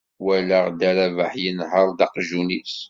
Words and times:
Walaɣ 0.23 0.65
dda 0.69 0.89
Rabeḥ 0.95 1.31
yenher-d 1.43 1.99
aqjun-is. 2.05 2.75